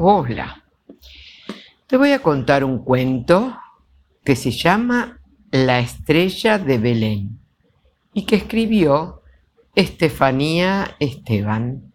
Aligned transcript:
Hola. 0.00 0.62
Te 1.88 1.96
voy 1.96 2.12
a 2.12 2.22
contar 2.22 2.62
un 2.62 2.84
cuento 2.84 3.58
que 4.24 4.36
se 4.36 4.52
llama 4.52 5.18
La 5.50 5.80
estrella 5.80 6.60
de 6.60 6.78
Belén 6.78 7.40
y 8.12 8.24
que 8.24 8.36
escribió 8.36 9.22
Estefanía 9.74 10.94
Esteban. 11.00 11.92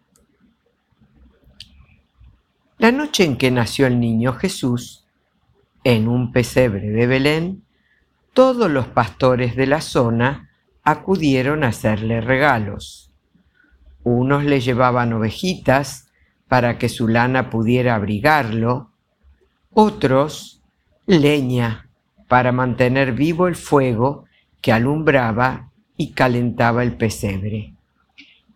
La 2.78 2.92
noche 2.92 3.24
en 3.24 3.37
que 3.37 3.51
nació 3.51 3.87
el 3.87 4.01
niño 4.01 4.33
Jesús, 4.33 5.08
en 5.85 6.10
un 6.10 6.33
pesebre 6.33 6.90
de 6.90 7.08
Belén, 7.08 7.63
todos 8.33 8.70
los 8.70 8.88
pastores 8.88 9.56
de 9.56 9.67
la 9.67 9.79
zona 9.79 10.49
acudieron 10.83 11.63
a 11.63 11.70
hacerle 11.70 12.20
regalos. 12.20 13.13
Unos 14.04 14.44
le 14.44 14.60
llevaban 14.60 15.13
ovejitas, 15.13 16.09
para 16.54 16.77
que 16.77 16.88
su 16.88 17.08
lana 17.08 17.49
pudiera 17.49 17.95
abrigarlo, 17.95 18.91
otros 19.72 20.62
leña 21.08 21.90
para 22.27 22.52
mantener 22.52 23.14
vivo 23.14 23.48
el 23.48 23.55
fuego 23.55 24.26
que 24.62 24.72
alumbraba 24.72 25.72
y 25.98 26.12
calentaba 26.12 26.84
el 26.84 26.96
pesebre. 26.96 27.74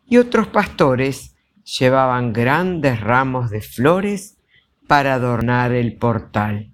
Y 0.07 0.17
otros 0.17 0.45
pastores 0.45 1.35
llevaban 1.79 2.33
grandes 2.33 3.01
ramos 3.01 3.49
de 3.49 3.61
flores 3.61 4.37
para 4.85 5.15
adornar 5.15 5.71
el 5.71 5.97
portal. 5.97 6.69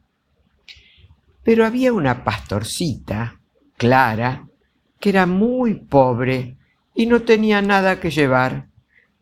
Pero 1.41 1.65
había 1.65 1.93
una 1.93 2.25
pastorcita, 2.25 3.39
Clara, 3.77 4.49
que 4.99 5.07
era 5.07 5.25
muy 5.25 5.75
pobre 5.75 6.57
y 6.93 7.05
no 7.05 7.21
tenía 7.21 7.61
nada 7.61 8.01
que 8.01 8.11
llevar 8.11 8.72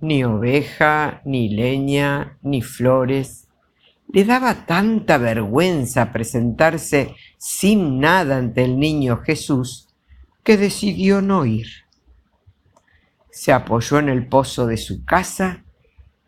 ni 0.01 0.23
oveja, 0.23 1.21
ni 1.25 1.49
leña, 1.49 2.37
ni 2.41 2.61
flores. 2.61 3.47
Le 4.11 4.25
daba 4.25 4.65
tanta 4.65 5.17
vergüenza 5.17 6.11
presentarse 6.11 7.15
sin 7.37 7.99
nada 7.99 8.37
ante 8.37 8.63
el 8.63 8.77
niño 8.77 9.17
Jesús 9.17 9.87
que 10.43 10.57
decidió 10.57 11.21
no 11.21 11.45
ir. 11.45 11.67
Se 13.29 13.53
apoyó 13.53 13.99
en 13.99 14.09
el 14.09 14.27
pozo 14.27 14.67
de 14.67 14.77
su 14.77 15.05
casa 15.05 15.63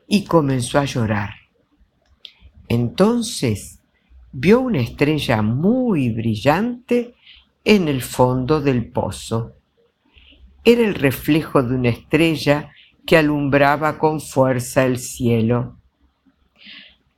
y 0.08 0.24
comenzó 0.24 0.80
a 0.80 0.86
llorar. 0.86 1.32
Entonces 2.70 3.82
vio 4.32 4.62
una 4.62 4.80
estrella 4.80 5.42
muy 5.42 6.10
brillante 6.10 7.16
en 7.66 7.88
el 7.88 8.02
fondo 8.02 8.62
del 8.62 8.92
pozo. 8.92 9.56
Era 10.64 10.82
el 10.82 10.96
reflejo 10.96 11.62
de 11.62 11.76
una 11.76 11.90
estrella 11.90 12.72
que 13.06 13.18
alumbraba 13.18 13.98
con 13.98 14.22
fuerza 14.22 14.86
el 14.86 14.98
cielo. 14.98 15.78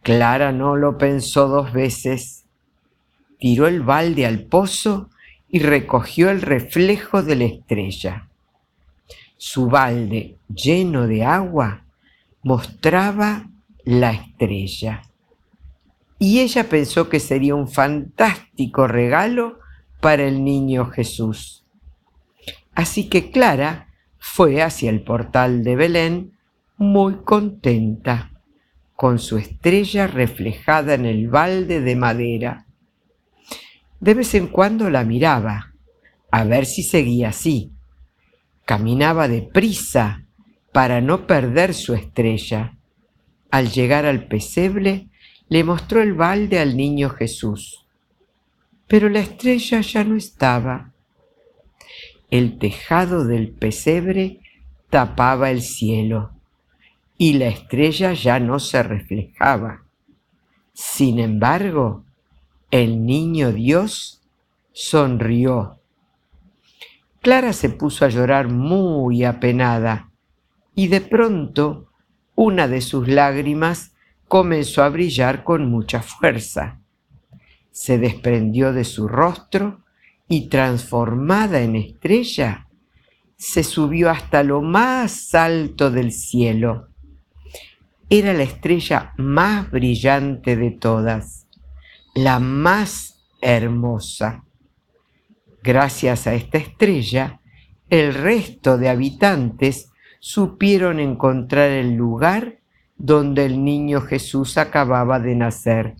Clara 0.01 0.51
no 0.51 0.75
lo 0.75 0.97
pensó 0.97 1.47
dos 1.47 1.73
veces. 1.73 2.45
Tiró 3.39 3.67
el 3.67 3.81
balde 3.81 4.25
al 4.25 4.41
pozo 4.43 5.09
y 5.49 5.59
recogió 5.59 6.29
el 6.29 6.41
reflejo 6.41 7.23
de 7.23 7.35
la 7.35 7.45
estrella. 7.45 8.27
Su 9.37 9.67
balde 9.67 10.37
lleno 10.47 11.07
de 11.07 11.23
agua 11.23 11.85
mostraba 12.43 13.47
la 13.83 14.11
estrella. 14.11 15.01
Y 16.17 16.39
ella 16.39 16.69
pensó 16.69 17.09
que 17.09 17.19
sería 17.19 17.55
un 17.55 17.67
fantástico 17.67 18.87
regalo 18.87 19.59
para 20.01 20.23
el 20.23 20.43
niño 20.43 20.85
Jesús. 20.85 21.65
Así 22.73 23.09
que 23.09 23.31
Clara 23.31 23.87
fue 24.27 24.63
hacia 24.63 24.89
el 24.89 25.03
portal 25.03 25.63
de 25.63 25.75
Belén 25.75 26.37
muy 26.77 27.23
contenta, 27.23 28.31
con 28.95 29.19
su 29.19 29.37
estrella 29.37 30.07
reflejada 30.07 30.95
en 30.95 31.05
el 31.05 31.29
balde 31.29 31.79
de 31.79 31.95
madera. 31.95 32.65
De 33.99 34.13
vez 34.15 34.33
en 34.33 34.47
cuando 34.47 34.89
la 34.89 35.05
miraba, 35.05 35.73
a 36.31 36.43
ver 36.43 36.65
si 36.65 36.81
seguía 36.81 37.29
así. 37.29 37.71
Caminaba 38.65 39.27
deprisa 39.27 40.25
para 40.73 41.01
no 41.01 41.27
perder 41.27 41.73
su 41.73 41.93
estrella. 41.93 42.77
Al 43.51 43.69
llegar 43.71 44.05
al 44.05 44.27
pesebre, 44.27 45.07
le 45.49 45.63
mostró 45.63 46.01
el 46.01 46.13
balde 46.13 46.59
al 46.59 46.75
niño 46.75 47.09
Jesús. 47.11 47.85
Pero 48.87 49.07
la 49.07 49.19
estrella 49.19 49.79
ya 49.81 50.03
no 50.03 50.15
estaba 50.17 50.94
el 52.37 52.57
tejado 52.59 53.23
del 53.23 53.51
pesebre 53.51 54.41
tapaba 54.89 55.51
el 55.51 55.61
cielo 55.61 56.31
y 57.17 57.33
la 57.33 57.47
estrella 57.47 58.11
ya 58.11 58.41
no 58.41 58.59
se 58.59 58.83
reflejaba. 58.83 59.85
Sin 60.73 61.19
embargo, 61.19 62.03
el 62.71 63.05
niño 63.05 63.53
Dios 63.53 64.21
sonrió. 64.73 65.79
Clara 67.21 67.53
se 67.53 67.69
puso 67.69 68.03
a 68.03 68.09
llorar 68.09 68.49
muy 68.49 69.23
apenada 69.23 70.11
y 70.75 70.89
de 70.89 70.99
pronto 70.99 71.87
una 72.35 72.67
de 72.67 72.81
sus 72.81 73.07
lágrimas 73.07 73.93
comenzó 74.27 74.83
a 74.83 74.89
brillar 74.89 75.45
con 75.45 75.71
mucha 75.71 76.01
fuerza. 76.01 76.81
Se 77.71 77.97
desprendió 77.97 78.73
de 78.73 78.83
su 78.83 79.07
rostro 79.07 79.84
y 80.27 80.49
transformada 80.49 81.61
en 81.61 81.75
estrella, 81.75 82.67
se 83.37 83.63
subió 83.63 84.09
hasta 84.09 84.43
lo 84.43 84.61
más 84.61 85.35
alto 85.35 85.91
del 85.91 86.11
cielo. 86.11 86.87
Era 88.09 88.33
la 88.33 88.43
estrella 88.43 89.13
más 89.17 89.69
brillante 89.71 90.55
de 90.55 90.71
todas, 90.71 91.47
la 92.13 92.39
más 92.39 93.23
hermosa. 93.41 94.43
Gracias 95.63 96.27
a 96.27 96.33
esta 96.33 96.57
estrella, 96.57 97.41
el 97.89 98.13
resto 98.13 98.77
de 98.77 98.89
habitantes 98.89 99.91
supieron 100.19 100.99
encontrar 100.99 101.69
el 101.69 101.95
lugar 101.95 102.59
donde 102.97 103.45
el 103.45 103.63
niño 103.63 104.01
Jesús 104.01 104.57
acababa 104.57 105.19
de 105.19 105.35
nacer. 105.35 105.95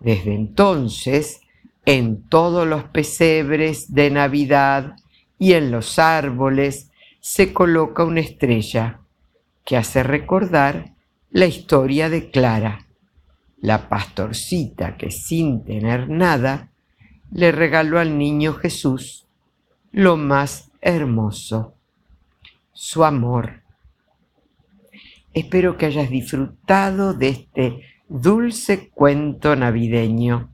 Desde 0.00 0.34
entonces, 0.34 1.40
en 1.86 2.22
todos 2.28 2.66
los 2.66 2.84
pesebres 2.84 3.92
de 3.92 4.10
Navidad 4.10 4.96
y 5.38 5.52
en 5.52 5.70
los 5.70 5.98
árboles 5.98 6.90
se 7.20 7.52
coloca 7.52 8.04
una 8.04 8.20
estrella 8.20 9.00
que 9.64 9.76
hace 9.76 10.02
recordar 10.02 10.92
la 11.30 11.46
historia 11.46 12.08
de 12.08 12.30
Clara, 12.30 12.86
la 13.60 13.88
pastorcita 13.88 14.96
que 14.96 15.10
sin 15.10 15.64
tener 15.64 16.08
nada 16.08 16.70
le 17.32 17.50
regaló 17.50 17.98
al 17.98 18.18
niño 18.18 18.54
Jesús 18.54 19.26
lo 19.90 20.16
más 20.16 20.70
hermoso, 20.80 21.74
su 22.72 23.04
amor. 23.04 23.62
Espero 25.32 25.76
que 25.76 25.86
hayas 25.86 26.10
disfrutado 26.10 27.14
de 27.14 27.28
este 27.28 27.80
dulce 28.08 28.90
cuento 28.90 29.56
navideño 29.56 30.53